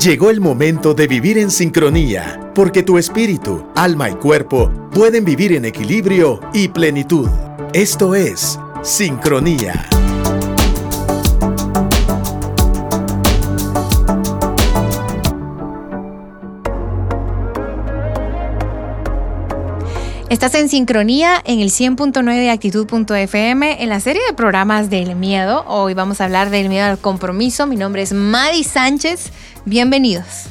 [0.00, 5.52] Llegó el momento de vivir en sincronía, porque tu espíritu, alma y cuerpo pueden vivir
[5.52, 7.28] en equilibrio y plenitud.
[7.72, 9.88] Esto es sincronía.
[20.34, 25.64] Estás en sincronía en el 100.9 de actitud.fm en la serie de programas del miedo.
[25.68, 27.68] Hoy vamos a hablar del miedo al compromiso.
[27.68, 29.30] Mi nombre es Madi Sánchez.
[29.66, 30.44] Bienvenidos.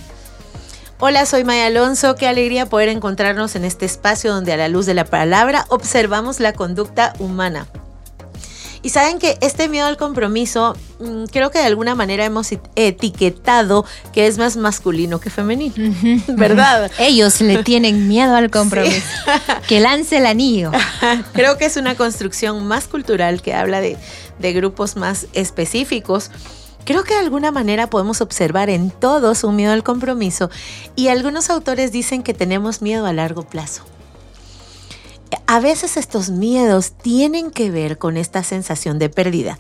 [1.00, 2.16] Hola, soy Maya Alonso.
[2.16, 6.40] Qué alegría poder encontrarnos en este espacio donde a la luz de la palabra observamos
[6.40, 7.68] la conducta humana.
[8.82, 13.86] Y saben que este miedo al compromiso, mm, creo que de alguna manera hemos etiquetado
[14.14, 15.76] que es más masculino que femenino,
[16.30, 16.92] ¿verdad?
[16.98, 19.06] Ellos le tienen miedo al compromiso.
[19.68, 20.72] Que lance el anillo.
[21.34, 23.95] creo que es una construcción más cultural que habla de,
[24.40, 26.32] de grupos más específicos.
[26.86, 30.50] Creo que de alguna manera podemos observar en todos un miedo al compromiso
[30.96, 33.84] y algunos autores dicen que tenemos miedo a largo plazo
[35.48, 39.59] a veces estos miedos tienen que ver con esta sensación de pérdida.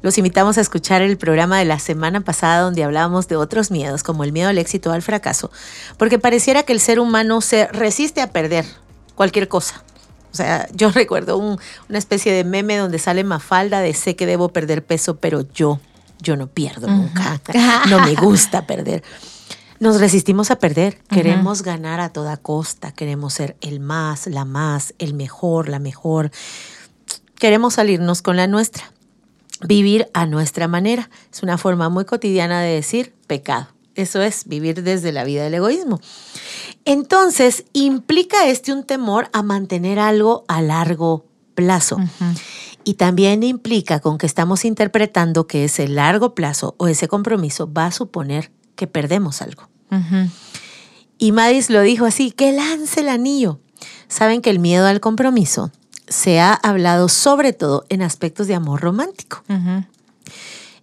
[0.00, 4.02] Los invitamos a escuchar el programa de la semana pasada donde hablábamos de otros miedos,
[4.04, 5.50] como el miedo al éxito o al fracaso,
[5.96, 8.64] porque pareciera que el ser humano se resiste a perder
[9.16, 9.82] cualquier cosa.
[10.32, 14.50] O sea, yo recuerdo una especie de meme donde sale Mafalda de sé que debo
[14.50, 15.80] perder peso, pero yo,
[16.20, 17.40] yo no pierdo nunca.
[17.88, 19.02] No me gusta perder.
[19.80, 24.92] Nos resistimos a perder, queremos ganar a toda costa, queremos ser el más, la más,
[24.98, 26.32] el mejor, la mejor.
[27.36, 28.92] Queremos salirnos con la nuestra,
[29.62, 31.10] vivir a nuestra manera.
[31.32, 33.68] Es una forma muy cotidiana de decir pecado.
[33.94, 36.00] Eso es vivir desde la vida del egoísmo.
[36.84, 41.98] Entonces, implica este un temor a mantener algo a largo plazo.
[42.88, 47.84] Y también implica con que estamos interpretando que ese largo plazo o ese compromiso va
[47.84, 49.68] a suponer que perdemos algo.
[51.18, 53.60] Y Madis lo dijo así, que lance el anillo.
[54.08, 55.70] Saben que el miedo al compromiso
[56.08, 59.42] se ha hablado sobre todo en aspectos de amor romántico.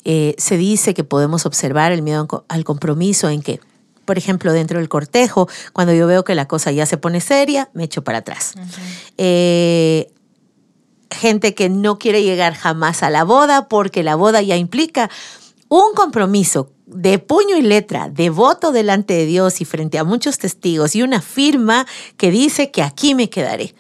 [0.04, 3.60] Eh, se dice que podemos observar el miedo al compromiso en que,
[4.06, 7.72] por ejemplo, dentro del cortejo, cuando yo veo que la cosa ya se pone seria,
[7.74, 8.54] me echo para atrás.
[9.18, 10.12] Eh,
[11.16, 15.10] gente que no quiere llegar jamás a la boda porque la boda ya implica
[15.70, 20.38] un compromiso de puño y letra, de voto delante de Dios y frente a muchos
[20.38, 21.88] testigos y una firma
[22.18, 23.74] que dice que aquí me quedaré.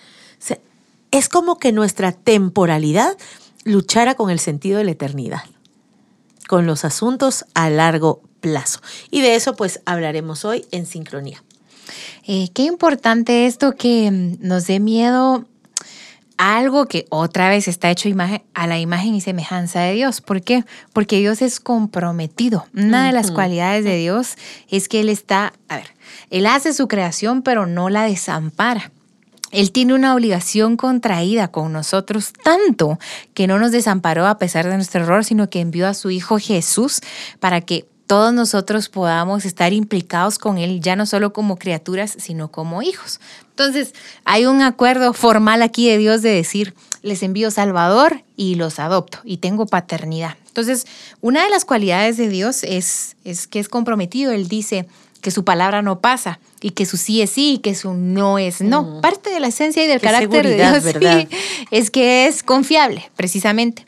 [1.11, 3.15] es como que nuestra temporalidad
[3.63, 5.43] luchara con el sentido de la eternidad,
[6.47, 8.79] con los asuntos a largo plazo.
[9.11, 11.41] Y de eso pues hablaremos hoy en sincronía.
[12.27, 15.45] Eh, qué importante esto que mm, nos dé miedo
[16.37, 18.09] algo que otra vez está hecho
[18.53, 20.21] a la imagen y semejanza de Dios.
[20.21, 20.65] ¿Por qué?
[20.93, 22.67] Porque Dios es comprometido.
[22.75, 24.35] Una de las cualidades de Dios
[24.69, 25.87] es que Él está, a ver,
[26.29, 28.91] Él hace su creación, pero no la desampara.
[29.51, 32.99] Él tiene una obligación contraída con nosotros tanto
[33.33, 36.39] que no nos desamparó a pesar de nuestro error, sino que envió a su Hijo
[36.39, 36.99] Jesús
[37.39, 42.51] para que todos nosotros podamos estar implicados con Él, ya no solo como criaturas, sino
[42.51, 43.19] como hijos.
[43.49, 43.93] Entonces,
[44.25, 49.19] hay un acuerdo formal aquí de Dios de decir, les envío Salvador y los adopto
[49.23, 50.35] y tengo paternidad.
[50.47, 50.85] Entonces,
[51.21, 54.31] una de las cualidades de Dios es, es que es comprometido.
[54.31, 54.87] Él dice
[55.21, 58.37] que su palabra no pasa y que su sí es sí y que su no
[58.39, 59.01] es no.
[59.01, 61.29] Parte de la esencia y del carácter de Dios
[61.71, 63.85] es que es confiable, precisamente.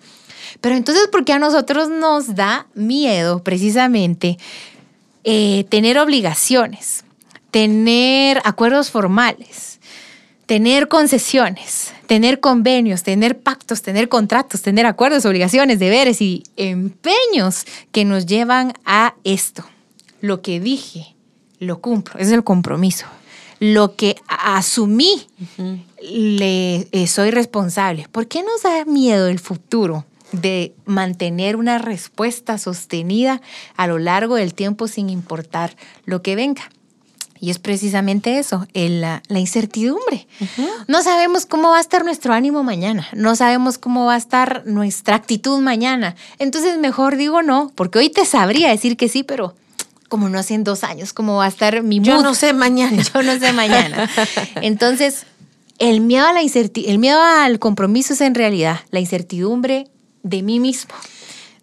[0.62, 4.38] Pero entonces, ¿por qué a nosotros nos da miedo precisamente
[5.24, 7.04] eh, tener obligaciones,
[7.52, 9.80] tener acuerdos formales,
[10.46, 18.06] tener concesiones, tener convenios, tener pactos, tener contratos, tener acuerdos, obligaciones, deberes y empeños que
[18.06, 19.66] nos llevan a esto?
[20.22, 21.16] Lo que dije,
[21.60, 23.06] lo cumplo, es el compromiso
[23.60, 25.28] lo que asumí,
[26.02, 28.08] le eh, soy responsable.
[28.12, 30.06] ¿Por qué nos da miedo el futuro?
[30.32, 33.42] De mantener una respuesta sostenida
[33.76, 35.76] a lo largo del tiempo sin importar
[36.06, 36.70] lo que venga.
[37.40, 40.28] Y es precisamente eso, la, incertidumbre.
[40.88, 44.64] No sabemos cómo va a estar nuestro ánimo mañana, no sabemos cómo va a estar
[44.66, 46.16] nuestra actitud mañana.
[46.40, 49.56] Entonces mejor digo no, porque hoy te sabría decir que sí, pero
[50.10, 52.08] como no en dos años cómo va a estar mi mood.
[52.08, 53.04] Yo no sé mañana.
[53.14, 54.10] Yo no sé mañana.
[54.56, 55.26] Entonces,
[55.80, 59.88] el miedo, a la el miedo al compromiso es en realidad la incertidumbre
[60.28, 60.94] de mí mismo,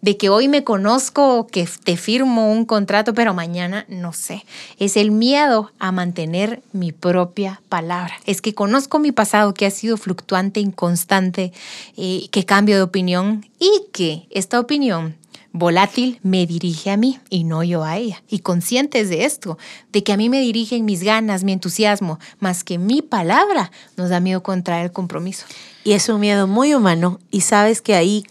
[0.01, 4.45] de que hoy me conozco, que te firmo un contrato, pero mañana no sé.
[4.77, 8.13] Es el miedo a mantener mi propia palabra.
[8.25, 11.53] Es que conozco mi pasado, que ha sido fluctuante, inconstante,
[11.97, 15.15] eh, que cambio de opinión y que esta opinión
[15.55, 18.21] volátil me dirige a mí y no yo a ella.
[18.29, 19.57] Y conscientes de esto,
[19.93, 24.09] de que a mí me dirigen mis ganas, mi entusiasmo, más que mi palabra, nos
[24.09, 25.45] da miedo contraer el compromiso.
[25.85, 28.25] Y es un miedo muy humano y sabes que ahí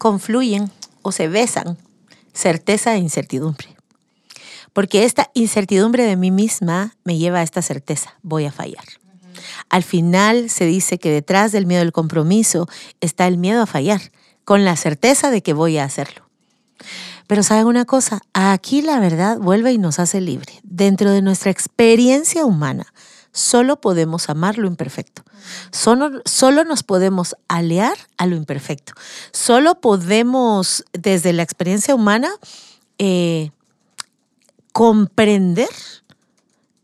[0.00, 0.70] confluyen
[1.02, 1.76] o se besan
[2.32, 3.76] certeza e incertidumbre.
[4.72, 8.84] Porque esta incertidumbre de mí misma me lleva a esta certeza, voy a fallar.
[9.68, 12.66] Al final se dice que detrás del miedo al compromiso
[13.02, 14.00] está el miedo a fallar,
[14.46, 16.30] con la certeza de que voy a hacerlo.
[17.26, 20.60] Pero saben una cosa, aquí la verdad vuelve y nos hace libre.
[20.62, 22.86] Dentro de nuestra experiencia humana,
[23.32, 25.22] solo podemos amar lo imperfecto.
[25.70, 28.92] Solo, solo, nos podemos aliar a lo imperfecto.
[29.32, 32.30] Solo podemos, desde la experiencia humana,
[32.98, 33.50] eh,
[34.72, 35.68] comprender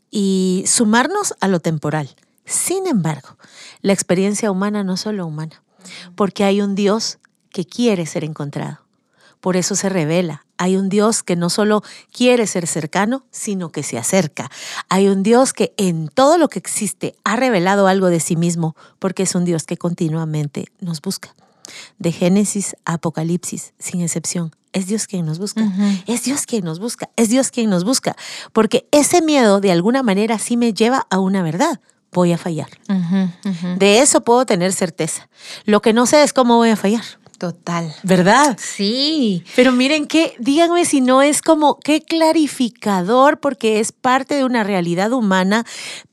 [0.09, 2.15] y sumarnos a lo temporal.
[2.45, 3.37] Sin embargo,
[3.81, 5.61] la experiencia humana no es solo humana,
[6.15, 7.19] porque hay un Dios
[7.51, 8.86] que quiere ser encontrado.
[9.47, 10.45] Por eso se revela.
[10.57, 14.51] Hay un Dios que no solo quiere ser cercano, sino que se acerca.
[14.89, 18.75] Hay un Dios que en todo lo que existe ha revelado algo de sí mismo,
[18.99, 21.33] porque es un Dios que continuamente nos busca.
[21.97, 25.63] De Génesis a Apocalipsis, sin excepción, es Dios quien nos busca.
[26.07, 27.09] Es Dios quien nos busca.
[27.15, 28.17] Es Dios quien nos busca.
[28.51, 31.79] Porque ese miedo de alguna manera sí me lleva a una verdad.
[32.11, 32.67] Voy a fallar.
[33.77, 35.29] De eso puedo tener certeza.
[35.63, 37.05] Lo que no sé es cómo voy a fallar.
[37.37, 37.93] Total.
[38.01, 38.57] ¿Verdad?
[38.59, 39.43] Sí.
[39.55, 44.63] Pero miren que, díganme si no es como qué clarificador, porque es parte de una
[44.63, 45.63] realidad humana,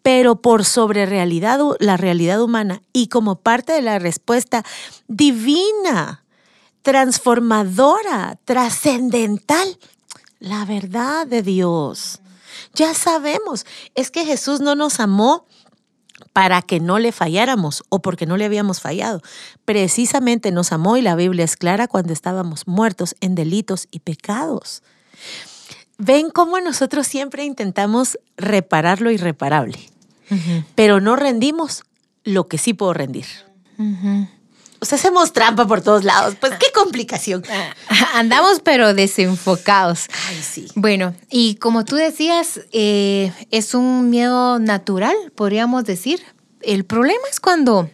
[0.02, 4.64] pero por sobre realidad, la realidad humana y como parte de la respuesta
[5.08, 6.24] divina,
[6.82, 9.78] transformadora, trascendental,
[10.40, 12.20] la verdad de Dios.
[12.74, 15.46] Ya sabemos, es que Jesús no nos amó
[16.32, 19.22] para que no le falláramos o porque no le habíamos fallado.
[19.64, 24.82] Precisamente nos amó y la Biblia es clara cuando estábamos muertos en delitos y pecados.
[25.98, 29.78] Ven cómo nosotros siempre intentamos reparar lo irreparable,
[30.74, 31.84] pero no rendimos
[32.24, 33.26] lo que sí puedo rendir.
[34.92, 36.36] Hacemos trampa por todos lados.
[36.38, 37.42] Pues qué complicación.
[38.14, 40.06] Andamos pero desenfocados.
[40.28, 40.66] Ay, sí.
[40.74, 46.22] Bueno, y como tú decías, eh, es un miedo natural, podríamos decir.
[46.60, 47.90] El problema es cuando,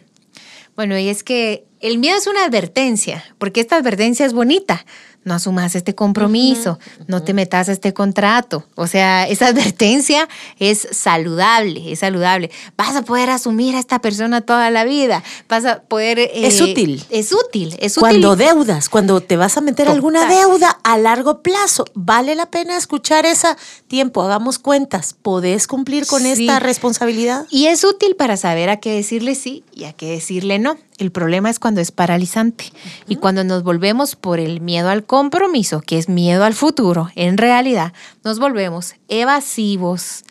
[0.75, 4.85] bueno, y es que el miedo es una advertencia, porque esta advertencia es bonita
[5.23, 8.65] no asumas este compromiso, no te metas a este contrato.
[8.75, 10.27] O sea, esa advertencia
[10.59, 12.49] es saludable, es saludable.
[12.75, 16.19] Vas a poder asumir a esta persona toda la vida, vas a poder...
[16.19, 17.03] Eh, es útil.
[17.09, 18.01] Es útil, es útil.
[18.01, 22.77] Cuando deudas, cuando te vas a meter alguna deuda a largo plazo, vale la pena
[22.77, 23.57] escuchar esa
[23.87, 27.45] tiempo, hagamos cuentas, ¿podés cumplir con esta responsabilidad?
[27.49, 30.77] Y es útil para saber a qué decirle sí y a qué decirle no.
[31.01, 32.65] El problema es cuando es paralizante
[33.07, 37.39] y cuando nos volvemos por el miedo al compromiso, que es miedo al futuro, en
[37.39, 37.91] realidad
[38.23, 40.23] nos volvemos evasivos,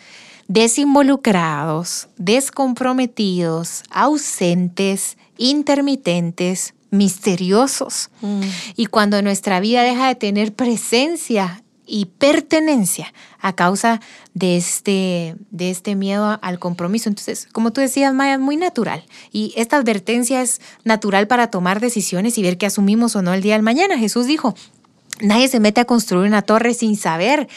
[0.46, 8.10] desinvolucrados, descomprometidos, ausentes, intermitentes, misteriosos.
[8.20, 8.42] Mm.
[8.76, 14.00] Y cuando nuestra vida deja de tener presencia y pertenencia a causa
[14.32, 17.08] de este, de este miedo al compromiso.
[17.08, 19.04] Entonces, como tú decías, Maya, es muy natural.
[19.32, 23.42] Y esta advertencia es natural para tomar decisiones y ver qué asumimos o no el
[23.42, 23.98] día del mañana.
[23.98, 24.54] Jesús dijo,
[25.20, 27.48] Nadie se mete a construir una torre sin saber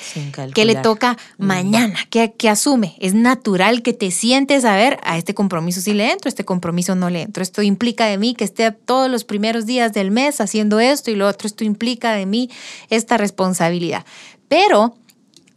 [0.53, 1.45] qué le toca mm.
[1.45, 2.95] mañana, qué, asume.
[2.99, 6.95] Es natural que te sientes a ver, a este compromiso sí le entro, este compromiso
[6.95, 7.41] no le entro.
[7.41, 11.15] Esto implica de mí que esté todos los primeros días del mes haciendo esto y
[11.15, 11.47] lo otro.
[11.47, 12.49] Esto implica de mí
[12.89, 14.05] esta responsabilidad.
[14.53, 14.95] Pero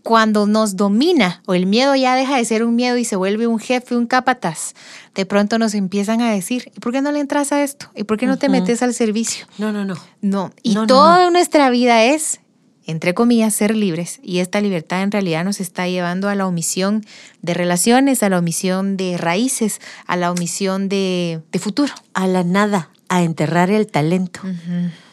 [0.03, 3.47] cuando nos domina o el miedo ya deja de ser un miedo y se vuelve
[3.47, 4.73] un jefe, un capataz,
[5.15, 7.91] de pronto nos empiezan a decir, ¿y por qué no le entras a esto?
[7.95, 9.45] ¿Y por qué no te metes al servicio?
[9.59, 9.97] No, no, no.
[10.23, 12.41] No, y toda nuestra vida es,
[12.87, 14.19] entre comillas, ser libres.
[14.23, 17.05] Y esta libertad en realidad nos está llevando a la omisión
[17.43, 21.93] de relaciones, a la omisión de raíces, a la omisión de, futuro.
[22.15, 24.41] A la nada, a enterrar el talento.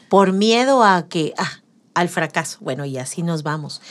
[0.08, 1.62] Por miedo a que, ah,
[1.94, 2.58] al fracaso.
[2.62, 3.82] Bueno, y así nos vamos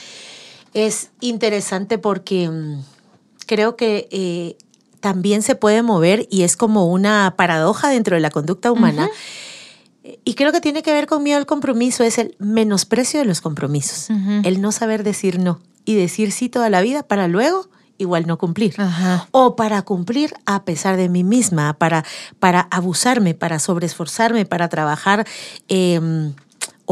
[0.73, 2.81] es interesante porque mm,
[3.45, 4.57] creo que eh,
[4.99, 9.09] también se puede mover y es como una paradoja dentro de la conducta humana.
[10.25, 13.39] Y creo que tiene que ver con miedo al compromiso, es el menosprecio de los
[13.39, 14.09] compromisos,
[14.43, 18.37] el no saber decir no y decir sí toda la vida para luego igual no
[18.37, 18.75] cumplir.
[19.31, 22.03] O para cumplir a pesar de mí misma, para,
[22.39, 25.25] para abusarme, para sobreesforzarme, para trabajar.
[25.69, 26.33] Em,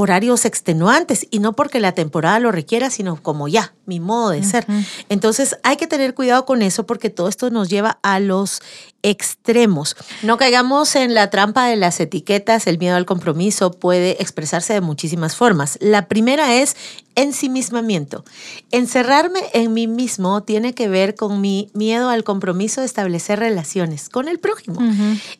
[0.01, 4.43] horarios extenuantes y no porque la temporada lo requiera, sino como ya, mi modo de
[4.43, 4.65] ser.
[5.09, 8.61] Entonces hay que tener cuidado con eso porque todo esto nos lleva a los
[9.03, 9.95] extremos.
[10.21, 14.81] No caigamos en la trampa de las etiquetas, el miedo al compromiso puede expresarse de
[14.81, 15.77] muchísimas formas.
[15.81, 16.75] La primera es
[17.15, 18.23] ensimismamiento.
[18.71, 24.09] Encerrarme en mí mismo tiene que ver con mi miedo al compromiso de establecer relaciones
[24.09, 24.79] con el prójimo.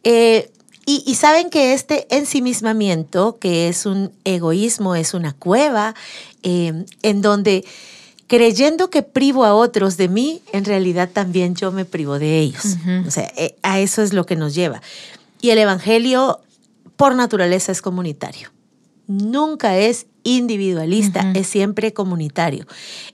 [0.04, 0.52] Eh,
[0.86, 5.94] y, saben que este ensimismamiento, que es un egoísmo, es una cueva
[6.44, 7.64] eh, en donde
[8.28, 12.78] creyendo que privo a otros de mí, en realidad también yo me privo de ellos.
[13.06, 14.82] O sea, eh, a eso es lo que nos lleva.
[15.42, 16.40] Y el Evangelio,
[16.96, 18.50] por naturaleza, es comunitario.
[19.08, 22.66] Nunca es individualista, es siempre comunitario.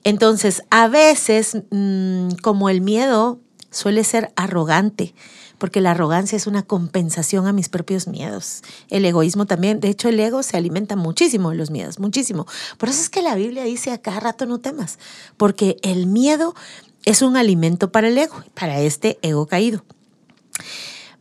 [0.03, 3.39] Entonces, a veces, mm, como el miedo
[3.71, 5.15] suele ser arrogante,
[5.57, 8.61] porque la arrogancia es una compensación a mis propios miedos.
[8.89, 12.45] El egoísmo también, de hecho el ego se alimenta muchísimo de los miedos, muchísimo.
[12.77, 14.99] Por eso es que la Biblia dice a cada rato no temas,
[15.37, 16.55] porque el miedo
[17.05, 19.83] es un alimento para el ego, para este ego caído.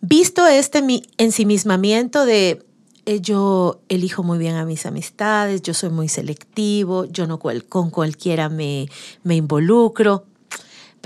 [0.00, 2.64] Visto este mi ensimismamiento de
[3.06, 7.90] eh, yo elijo muy bien a mis amistades, yo soy muy selectivo, yo no con
[7.90, 8.88] cualquiera me,
[9.22, 10.24] me involucro,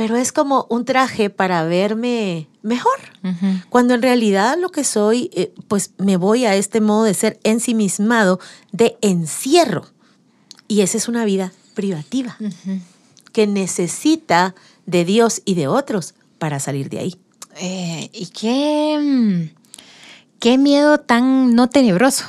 [0.00, 2.99] pero es como un traje para verme mejor,
[3.69, 7.38] cuando en realidad lo que soy, eh, pues me voy a este modo de ser
[7.45, 8.40] ensimismado,
[8.73, 9.85] de encierro.
[10.69, 12.38] Y esa es una vida privativa,
[13.35, 14.54] que necesita
[14.87, 17.16] de Dios y de otros para salir de ahí.
[17.57, 19.54] Eh, y qué, mm,
[20.38, 22.25] qué miedo tan no tenebroso.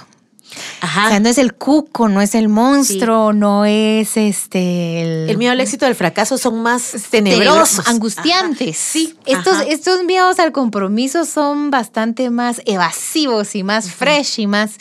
[0.81, 1.05] Ajá.
[1.05, 5.29] O sea, no es el cuco, no es el monstruo, no es este.
[5.29, 5.37] El...
[5.37, 7.87] miedo al éxito del fracaso son más tenebrosos.
[7.87, 8.77] Angustiantes.
[8.77, 9.15] Sí.
[9.25, 14.71] Estos, estos miedos al compromiso son bastante más evasivos y más fresh y más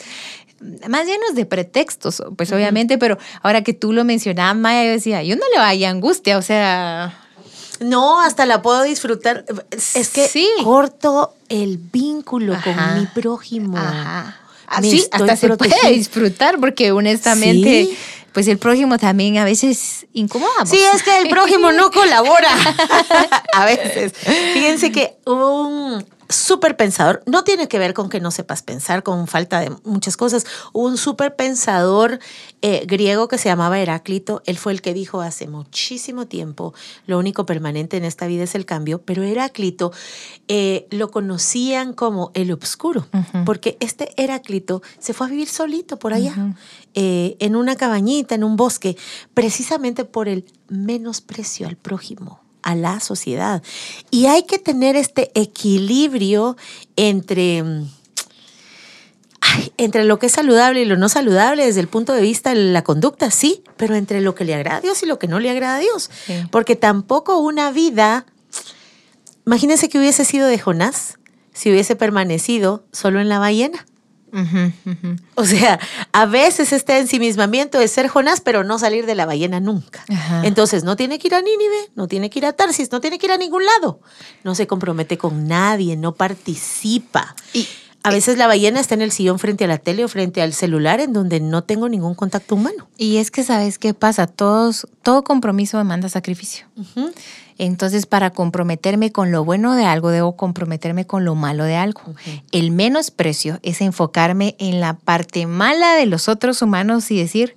[0.87, 5.23] más llenos de pretextos, pues obviamente, pero ahora que tú lo mencionabas, Maya, yo decía,
[5.23, 7.17] yo no le vaya angustia, o sea...
[7.79, 9.43] No, hasta la puedo disfrutar.
[9.71, 10.47] Es que sí.
[10.63, 13.75] corto el vínculo con mi prójimo.
[13.75, 14.40] Ajá.
[14.71, 17.89] Así hasta se puede disfrutar porque honestamente...
[18.33, 20.65] Pues el prójimo también a veces incomoda.
[20.65, 22.47] Sí, es que el prójimo no colabora.
[23.53, 24.13] a veces.
[24.53, 29.27] Fíjense que un súper pensador, no tiene que ver con que no sepas pensar, con
[29.27, 30.45] falta de muchas cosas.
[30.73, 32.19] Un súper pensador
[32.61, 36.73] eh, griego que se llamaba Heráclito, él fue el que dijo hace muchísimo tiempo,
[37.07, 39.91] lo único permanente en esta vida es el cambio, pero Heráclito
[40.47, 43.07] eh, lo conocían como el obscuro,
[43.45, 46.55] porque este Heráclito se fue a vivir solito por allá,
[46.93, 48.97] eh, en una cabañita, en un bosque,
[49.33, 53.61] precisamente por el menosprecio al prójimo a la sociedad.
[54.09, 56.57] Y hay que tener este equilibrio
[56.95, 57.63] entre,
[59.77, 62.71] entre lo que es saludable y lo no saludable desde el punto de vista de
[62.71, 65.39] la conducta, sí, pero entre lo que le agrada a Dios y lo que no
[65.39, 66.09] le agrada a Dios.
[66.51, 68.25] Porque tampoco una vida,
[69.45, 71.17] imagínense que hubiese sido de Jonás
[71.53, 73.85] si hubiese permanecido solo en la ballena.
[75.35, 75.79] O sea,
[76.11, 80.03] a veces este ensimismamiento es ser Jonás, pero no salir de la ballena nunca.
[80.43, 83.19] Entonces, no tiene que ir a Nínive, no tiene que ir a Tarsis, no tiene
[83.19, 83.99] que ir a ningún lado.
[84.43, 87.35] No se compromete con nadie, no participa.
[87.53, 87.67] Y
[88.03, 90.53] a veces la ballena está en el sillón frente a la tele o frente al
[90.53, 92.87] celular en donde no tengo ningún contacto humano.
[92.97, 94.25] Y es que, ¿sabes qué pasa?
[94.25, 96.65] Todos, todo compromiso demanda sacrificio.
[97.59, 102.01] Entonces, para comprometerme con lo bueno de algo, debo comprometerme con lo malo de algo.
[102.51, 107.55] El menosprecio es enfocarme en la parte mala de los otros humanos y decir,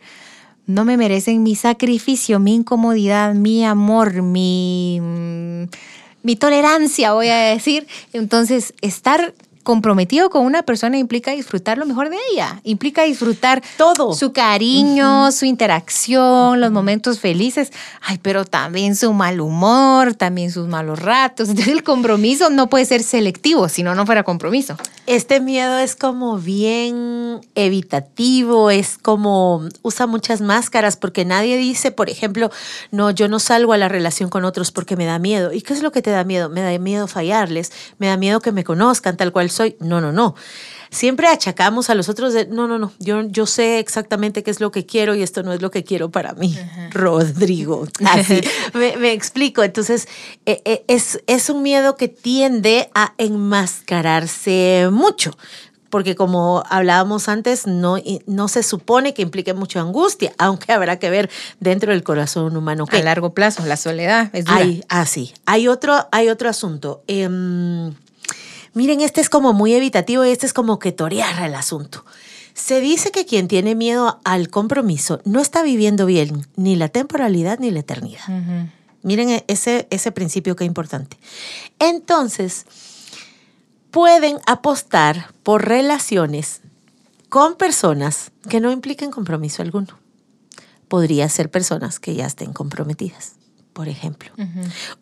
[0.66, 5.64] no me merecen mi sacrificio, mi incomodidad, mi amor, mi, mm,
[6.22, 7.86] mi tolerancia, voy a decir.
[8.12, 9.34] Entonces, estar
[9.64, 14.14] comprometido con una persona implica disfrutar lo mejor de ella, implica disfrutar todo.
[14.14, 20.68] Su cariño, su interacción, los momentos felices, ay, pero también su mal humor, también sus
[20.68, 21.48] malos ratos.
[21.54, 24.76] Entonces el compromiso no puede ser selectivo, si no, no fuera compromiso.
[25.06, 32.10] Este miedo es como bien evitativo, es como usa muchas máscaras porque nadie dice, por
[32.10, 32.50] ejemplo,
[32.90, 35.52] no, yo no salgo a la relación con otros porque me da miedo.
[35.52, 36.48] ¿Y qué es lo que te da miedo?
[36.48, 39.76] Me da miedo fallarles, me da miedo que me conozcan tal cual soy.
[39.80, 40.34] No, no, no.
[40.90, 44.60] Siempre achacamos a los otros de, no, no, no, yo, yo sé exactamente qué es
[44.60, 46.56] lo que quiero y esto no es lo que quiero para mí.
[46.90, 48.40] Rodrigo, así,
[48.74, 49.64] me, explico.
[49.64, 50.06] Entonces,
[50.46, 55.36] eh, eh, es, es un miedo que tiende a enmascararse mucho
[55.94, 61.08] porque como hablábamos antes, no, no se supone que implique mucha angustia, aunque habrá que
[61.08, 61.30] ver
[61.60, 62.84] dentro del corazón humano.
[62.90, 64.58] A largo plazo, la soledad es dura.
[64.58, 65.32] Hay, ah, sí.
[65.46, 67.04] Hay otro, hay otro asunto.
[67.06, 67.94] Em,
[68.74, 72.04] Miren, este es como muy evitativo y este es como que torear el asunto.
[72.54, 77.58] Se dice que quien tiene miedo al compromiso no está viviendo bien ni la temporalidad
[77.58, 78.26] ni la eternidad.
[79.02, 81.18] Miren e- ese, ese principio que es importante.
[81.78, 82.66] Entonces,
[83.90, 86.60] pueden apostar por relaciones
[87.28, 89.98] con personas que no impliquen compromiso alguno.
[90.88, 93.32] Podría ser personas que ya estén comprometidas,
[93.74, 94.30] por ejemplo.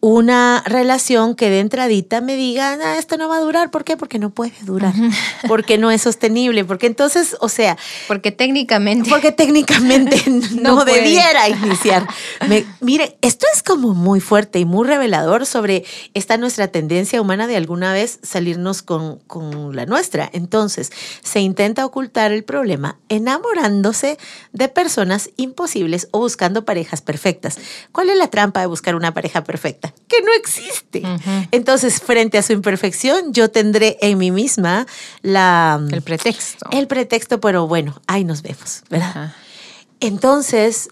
[0.00, 3.70] Una relación que de entradita me diga, "Ah, esto no va a durar.
[3.70, 3.96] ¿Por qué?
[3.96, 4.94] Porque no puede durar.
[5.46, 6.64] Porque no es sostenible.
[6.64, 7.76] Porque entonces, o sea,
[8.08, 9.10] Porque técnicamente.
[9.10, 10.22] porque técnicamente
[10.60, 12.06] no, debiera iniciar.
[12.48, 17.46] Me- mire, esto es como muy fuerte y muy revelador sobre esta nuestra tendencia humana
[17.46, 20.30] de alguna vez salirnos con, con la nuestra.
[20.32, 20.90] Entonces,
[21.22, 24.18] se intenta ocultar el problema enamorándose
[24.52, 27.58] de personas imposibles o buscando parejas perfectas.
[27.92, 29.92] ¿Cuál es la trampa de buscar una pareja perfecta?
[30.08, 31.02] Que no existe.
[31.50, 34.86] Entonces, frente a su imperfección, yo tendré en mí misma
[35.22, 35.80] la...
[35.90, 36.66] El pretexto.
[36.72, 39.34] El pretexto, pero bueno, ahí nos vemos, ¿verdad?
[40.00, 40.88] Entonces,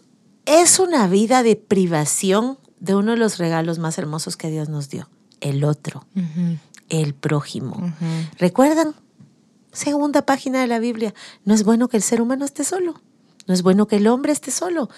[0.47, 4.89] es una vida de privación de uno de los regalos más hermosos que Dios nos
[4.89, 5.09] dio,
[5.41, 6.07] el otro,
[6.89, 7.93] el prójimo.
[8.39, 8.95] ¿Recuerdan?
[9.73, 11.15] Segunda página de la Biblia.
[11.45, 13.01] No es bueno que el ser humano esté solo.
[13.51, 14.89] No es bueno que el hombre esté solo.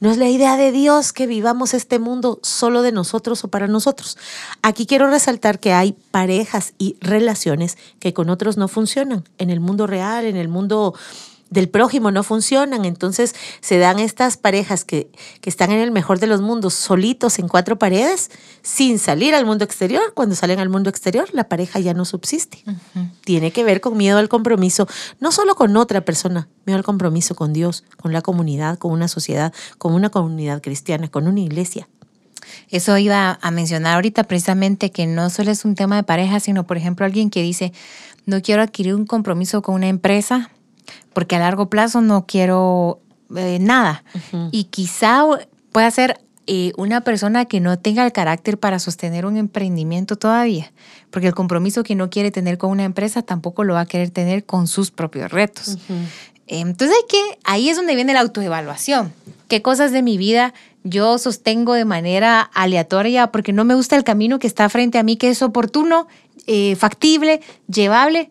[0.00, 3.68] No es la idea de Dios que vivamos este mundo solo de nosotros o para
[3.68, 4.16] nosotros.
[4.62, 9.24] Aquí quiero resaltar que hay parejas y relaciones que con otros no funcionan.
[9.36, 10.94] En el mundo real, en el mundo
[11.50, 12.84] del prójimo no funcionan.
[12.84, 17.38] Entonces se dan estas parejas que, que están en el mejor de los mundos, solitos
[17.38, 18.30] en cuatro paredes,
[18.62, 20.12] sin salir al mundo exterior.
[20.14, 22.62] Cuando salen al mundo exterior, la pareja ya no subsiste.
[23.24, 24.86] Tiene que ver con miedo al compromiso,
[25.20, 29.08] no solo con otra persona, miedo al compromiso con Dios, con la comunidad, con una
[29.08, 31.88] sociedad, con una comunidad cristiana, con una iglesia.
[32.70, 36.66] Eso iba a mencionar ahorita precisamente que no solo es un tema de pareja, sino
[36.66, 37.72] por ejemplo alguien que dice,
[38.26, 40.50] no quiero adquirir un compromiso con una empresa
[41.12, 43.00] porque a largo plazo no quiero
[43.36, 44.04] eh, nada.
[44.52, 45.24] Y quizá
[45.72, 50.72] pueda ser eh, una persona que no tenga el carácter para sostener un emprendimiento todavía,
[51.10, 54.10] porque el compromiso que no quiere tener con una empresa tampoco lo va a querer
[54.10, 55.76] tener con sus propios retos.
[56.46, 59.12] Entonces hay que, ahí es donde viene la autoevaluación.
[59.48, 60.54] ¿Qué cosas de mi vida
[60.84, 65.02] yo sostengo de manera aleatoria porque no me gusta el camino que está frente a
[65.02, 66.08] mí, que es oportuno,
[66.46, 68.30] eh, factible, llevable?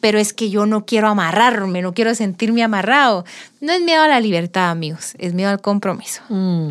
[0.00, 3.24] Pero es que yo no quiero amarrarme, no quiero sentirme amarrado.
[3.60, 6.22] No es miedo a la libertad, amigos, es miedo al compromiso.
[6.28, 6.70] Mm.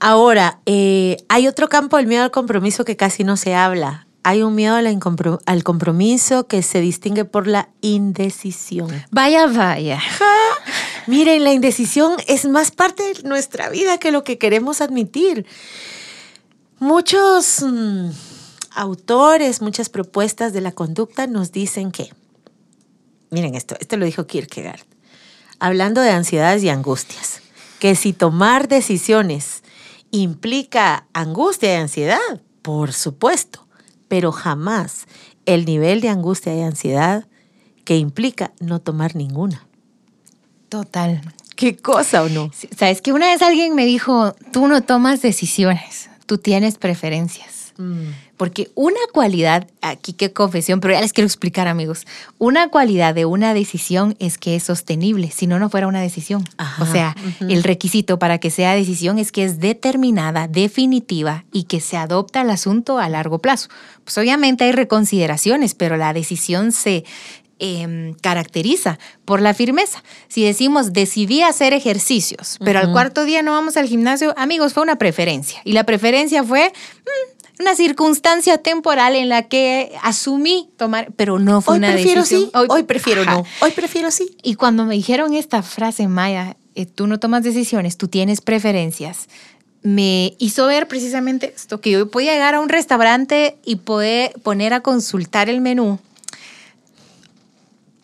[0.00, 4.06] Ahora, eh, hay otro campo del miedo al compromiso que casi no se habla.
[4.22, 8.90] Hay un miedo al compromiso que se distingue por la indecisión.
[9.12, 10.00] Vaya, vaya.
[11.06, 15.46] Miren, la indecisión es más parte de nuestra vida que lo que queremos admitir.
[16.80, 18.10] Muchos mm,
[18.74, 22.12] autores, muchas propuestas de la conducta nos dicen que,
[23.30, 24.80] miren esto, esto lo dijo Kierkegaard,
[25.58, 27.40] hablando de ansiedades y angustias,
[27.78, 29.62] que si tomar decisiones
[30.10, 33.66] implica angustia y ansiedad, por supuesto,
[34.08, 35.06] pero jamás
[35.44, 37.26] el nivel de angustia y ansiedad
[37.84, 39.66] que implica no tomar ninguna.
[40.68, 41.20] Total.
[41.54, 42.50] ¿Qué cosa o no?
[42.76, 47.72] Sabes que una vez alguien me dijo, tú no tomas decisiones, tú tienes preferencias.
[48.36, 52.06] Porque una cualidad, aquí qué confesión, pero ya les quiero explicar amigos,
[52.38, 56.44] una cualidad de una decisión es que es sostenible, si no, no fuera una decisión.
[56.58, 61.64] Ajá, O sea, el requisito para que sea decisión es que es determinada, definitiva y
[61.64, 63.68] que se adopta el asunto a largo plazo.
[64.04, 67.04] Pues obviamente hay reconsideraciones, pero la decisión se
[67.58, 70.02] em, caracteriza por la firmeza.
[70.28, 74.82] Si decimos decidí hacer ejercicios, pero al cuarto día no vamos al gimnasio, amigos, fue
[74.82, 75.60] una preferencia.
[75.64, 81.60] Y la preferencia fue mm, una circunstancia temporal en la que asumí tomar, pero no
[81.60, 82.50] fue Hoy una prefiero decisión.
[82.52, 83.36] sí, hoy, prefiero Ajá.
[83.36, 84.36] no, hoy prefiero sí.
[84.42, 89.28] Y cuando me dijeron esta frase, Maya, eh, tú no tomas decisiones, tú tienes preferencias,
[89.82, 94.74] me hizo ver precisamente esto, que yo podía llegar a un restaurante y poder poner
[94.74, 95.98] a consultar el menú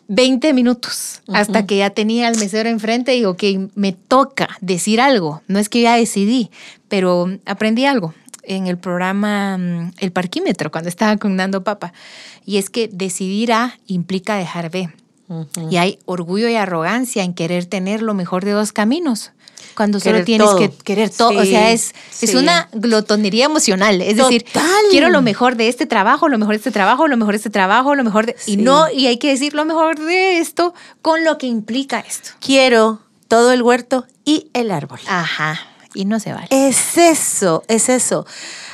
[0.07, 3.43] 20 minutos hasta que ya tenía al mesero enfrente y digo, ok,
[3.75, 5.41] me toca decir algo.
[5.47, 6.51] No es que ya decidí,
[6.87, 11.93] pero aprendí algo en el programa mm, El Parquímetro, cuando estaba con Nando Papa.
[12.45, 14.89] Y es que decidir A implica dejar B.
[15.69, 19.31] Y hay orgullo y arrogancia en querer tener lo mejor de dos caminos.
[19.75, 20.57] Cuando solo Querer tienes todo.
[20.59, 21.39] que querer todo.
[21.39, 24.01] o sea, es, es una glotonería emocional.
[24.01, 24.45] Es decir,
[24.91, 27.49] quiero lo mejor de este trabajo, lo mejor de este trabajo, lo mejor de este
[27.49, 28.35] trabajo, lo mejor de...
[28.37, 28.53] Sí.
[28.53, 32.31] Y no, y hay que decir lo mejor de esto con lo que implica esto.
[32.39, 34.99] Quiero todo el huerto y el árbol.
[35.07, 35.59] Ajá.
[35.93, 36.47] Y no se vale.
[36.49, 38.25] Es eso, es eso.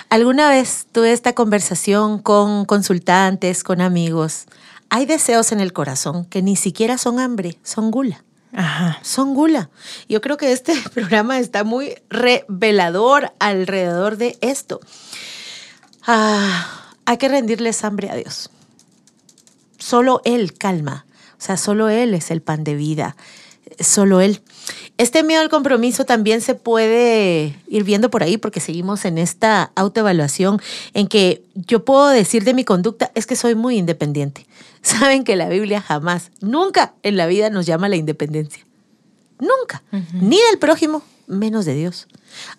[0.10, 4.46] Alguna vez tuve esta conversación con consultantes, con amigos.
[4.90, 8.24] hay deseos en el corazón que ni siquiera son hambre, son gula.
[8.54, 9.00] Ajá.
[9.04, 9.70] Son gula.
[10.08, 14.80] Yo creo que este programa está muy revelador alrededor de esto.
[16.08, 18.50] Ah, hay que rendirles hambre a Dios.
[19.78, 21.06] Solo Él calma.
[21.38, 23.16] O sea, solo Él es el pan de vida.
[23.80, 24.42] Solo Él.
[24.98, 29.72] Este miedo al compromiso también se puede ir viendo por ahí porque seguimos en esta
[29.76, 30.62] autoevaluación
[30.94, 34.46] en que yo puedo decir de mi conducta es que soy muy independiente.
[34.82, 38.66] Saben que la Biblia jamás, nunca en la vida nos llama a la independencia.
[39.40, 39.84] Nunca.
[40.14, 42.08] Ni del prójimo, menos de Dios.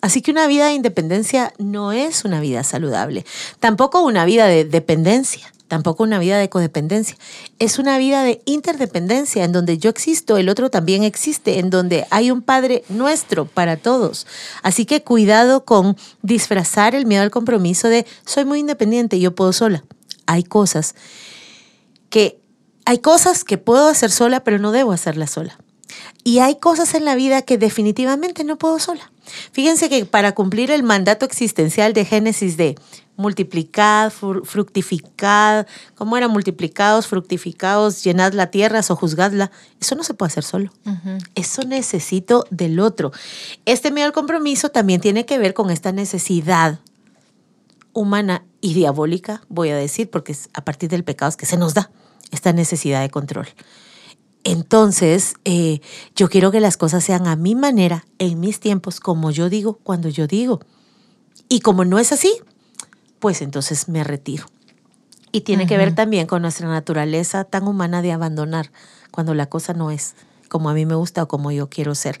[0.01, 3.23] Así que una vida de independencia no es una vida saludable.
[3.59, 7.15] Tampoco una vida de dependencia tampoco una vida de codependencia.
[7.57, 12.05] Es una vida de interdependencia, en donde yo existo, el otro también existe, en donde
[12.09, 14.27] hay un Padre nuestro para todos.
[14.63, 19.53] Así que cuidado con disfrazar el miedo al compromiso de soy muy independiente, yo puedo
[19.53, 19.85] sola.
[20.25, 20.93] Hay cosas
[22.09, 22.41] que
[22.83, 25.57] hay cosas que puedo hacer sola, pero no debo hacerlas sola.
[26.25, 29.09] Y hay cosas en la vida que definitivamente no puedo sola.
[29.53, 32.75] Fíjense que para cumplir el mandato existencial de Génesis de
[33.17, 36.27] multiplicad, fructificad, ¿cómo era?
[36.27, 39.51] Multiplicados, fructificados, llenad la tierra, sojuzgadla.
[39.79, 40.71] Eso no se puede hacer solo.
[41.35, 43.11] Eso necesito del otro.
[43.65, 46.79] Este medio del compromiso también tiene que ver con esta necesidad
[47.93, 51.57] humana y diabólica, voy a decir, porque es a partir del pecado es que se
[51.57, 51.91] nos da
[52.31, 53.47] esta necesidad de control.
[54.43, 55.81] Entonces, eh,
[56.15, 59.79] yo quiero que las cosas sean a mi manera, en mis tiempos, como yo digo,
[59.83, 60.61] cuando yo digo.
[61.47, 62.41] Y como no es así,
[63.21, 64.45] pues entonces me retiro.
[65.31, 68.71] Y tiene que ver también con nuestra naturaleza tan humana de abandonar
[69.11, 70.15] cuando la cosa no es
[70.49, 72.19] como a mí me gusta o como yo quiero ser.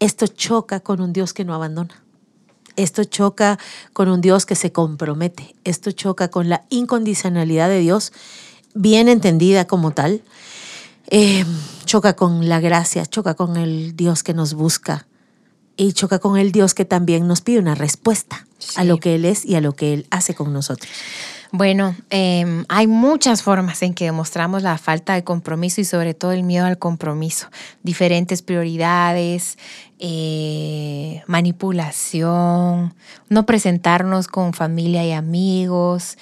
[0.00, 2.02] Esto choca con un Dios que no abandona.
[2.74, 3.60] Esto choca
[3.92, 5.54] con un Dios que se compromete.
[5.62, 8.12] Esto choca con la incondicionalidad de Dios,
[8.74, 10.22] bien entendida como tal.
[11.08, 11.44] Eh,
[11.84, 15.06] choca con la gracia, choca con el Dios que nos busca
[15.76, 19.24] y choca con el Dios que también nos pide una respuesta a lo que Él
[19.24, 20.90] es y a lo que Él hace con nosotros.
[21.54, 26.32] Bueno, em, hay muchas formas en que demostramos la falta de compromiso y sobre todo
[26.32, 27.48] el miedo al compromiso.
[27.82, 29.58] Diferentes prioridades,
[29.98, 32.94] eh, manipulación,
[33.28, 36.16] no presentarnos con familia y amigos.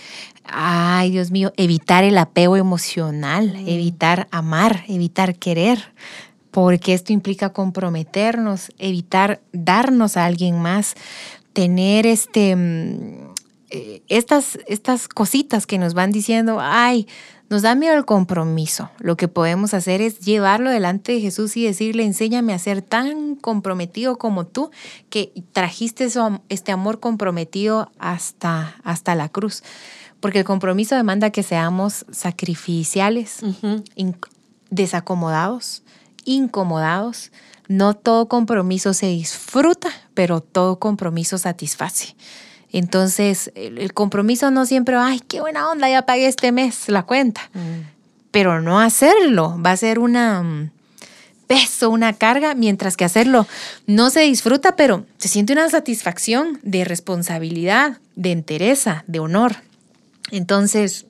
[0.44, 3.68] Ay, Dios mío, evitar el apego emocional, mm.
[3.68, 5.92] evitar amar, evitar querer,
[6.50, 10.94] porque esto implica comprometernos, evitar darnos a alguien más,
[11.52, 13.32] tener este, mm,
[13.70, 17.06] eh, estas, estas cositas que nos van diciendo, ay,
[17.50, 18.90] nos da miedo el compromiso.
[19.00, 23.34] Lo que podemos hacer es llevarlo delante de Jesús y decirle, enséñame a ser tan
[23.34, 24.70] comprometido como tú,
[25.08, 26.06] que trajiste
[26.48, 29.64] este amor comprometido hasta, hasta la cruz.
[30.20, 33.40] Porque el compromiso demanda que seamos sacrificiales,
[34.70, 35.82] desacomodados,
[36.24, 37.33] incomodados.
[37.68, 42.16] No todo compromiso se disfruta, pero todo compromiso satisface.
[42.72, 47.42] Entonces, el, compromiso no siempre, ay, qué buena onda, ya pagué este mes la cuenta.
[47.54, 47.88] Mm.
[48.30, 50.70] Pero no hacerlo va a ser una mm,
[51.48, 53.46] peso, una carga, mientras que hacerlo
[53.87, 59.56] no se disfruta, pero se siente una satisfacción de responsabilidad, de entereza, de honor.
[60.30, 61.06] Entonces,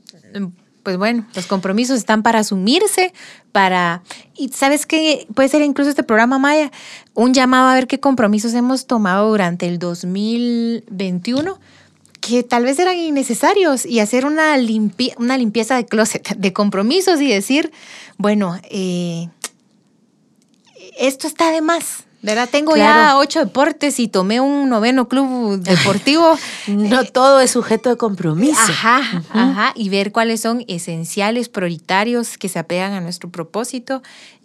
[0.82, 3.12] pues bueno, los compromisos están para asumirse,
[3.52, 4.02] para...
[4.36, 6.70] Y sabes qué, puede ser incluso este programa Maya,
[7.14, 11.58] un llamado a ver qué compromisos hemos tomado durante el 2021
[12.20, 14.54] que tal vez eran innecesarios y hacer una,
[15.16, 17.72] una limpieza de closet de compromisos y decir,
[18.18, 19.28] bueno, eh,
[20.98, 22.48] esto está de más, ¿verdad?
[22.50, 26.38] Tengo ya ocho deportes y tomé un noveno club deportivo.
[26.66, 28.60] no todo es sujeto de compromiso.
[28.60, 29.72] Ajá, ajá.
[29.74, 34.02] Y ver cuáles son esenciales, prioritarios, que se apegan a nuestro propósito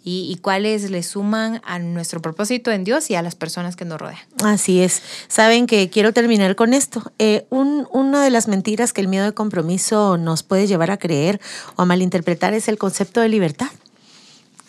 [0.08, 4.00] y, cuáles le suman a nuestro propósito en Dios y a las personas que nos
[4.00, 4.20] rodean.
[4.44, 5.02] Así es.
[5.26, 7.10] Saben que quiero terminar con esto.
[7.18, 11.40] Eh, una de las mentiras que el miedo de compromiso nos puede llevar a creer
[11.74, 13.66] o a malinterpretar es el concepto de libertad.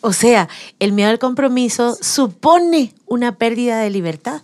[0.01, 0.47] O sea,
[0.79, 4.41] el miedo al compromiso supone una pérdida de libertad.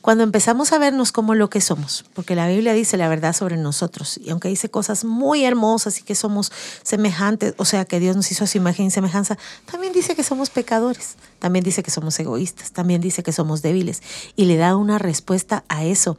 [0.00, 3.56] Cuando empezamos a vernos como lo que somos, porque la Biblia dice la verdad sobre
[3.56, 6.52] nosotros, y aunque dice cosas muy hermosas y que somos
[6.82, 10.22] semejantes, o sea, que Dios nos hizo a su imagen y semejanza, también dice que
[10.22, 14.02] somos pecadores, también dice que somos egoístas, también dice que somos débiles,
[14.36, 16.18] y le da una respuesta a eso.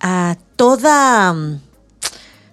[0.00, 1.36] A toda,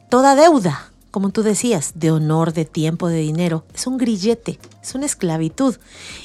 [0.09, 3.65] toda deuda como tú decías, de honor, de tiempo, de dinero.
[3.75, 5.75] Es un grillete, es una esclavitud.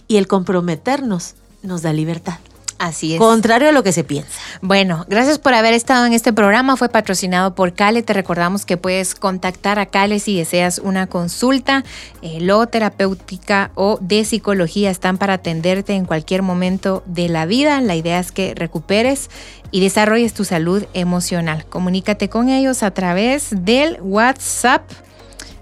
[0.07, 2.39] Y el comprometernos nos da libertad.
[2.85, 3.19] Así es.
[3.19, 4.39] Contrario a lo que se piensa.
[4.61, 6.77] Bueno, gracias por haber estado en este programa.
[6.77, 8.03] Fue patrocinado por Cale.
[8.03, 11.83] Te recordamos que puedes contactar a Cale si deseas una consulta
[12.21, 14.91] eh, terapéutica o de psicología.
[14.91, 17.81] Están para atenderte en cualquier momento de la vida.
[17.81, 19.31] La idea es que recuperes
[19.71, 21.65] y desarrolles tu salud emocional.
[21.65, 24.83] Comunícate con ellos a través del WhatsApp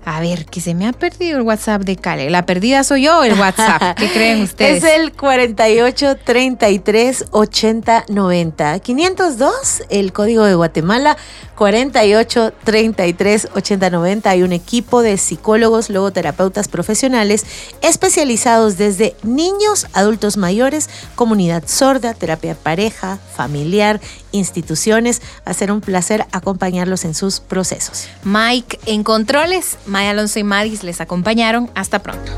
[0.05, 2.29] a ver, que se me ha perdido el WhatsApp de Cale.
[2.31, 3.97] La perdida soy yo, el WhatsApp.
[3.97, 4.83] ¿Qué creen ustedes?
[4.83, 8.79] Es el 48 33 80 90.
[8.81, 11.17] 502, el código de Guatemala.
[11.57, 14.31] 48 33 80 90.
[14.31, 17.47] Hay un equipo de psicólogos, logoterapeutas profesionales
[17.83, 24.01] especializados desde niños, adultos mayores, comunidad sorda, terapia pareja, familiar,
[24.33, 25.23] instituciones.
[25.47, 28.09] Va a ser un placer acompañarlos en sus procesos.
[28.25, 29.79] Mike en controles.
[29.87, 31.71] Maya Alonso y Madis les acompañaron.
[31.75, 32.33] Hasta pronto.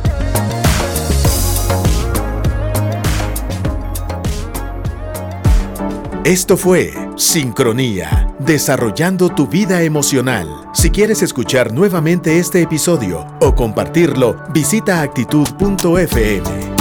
[6.24, 10.48] Esto fue Sincronía, desarrollando tu vida emocional.
[10.72, 16.73] Si quieres escuchar nuevamente este episodio o compartirlo, visita actitud.fm.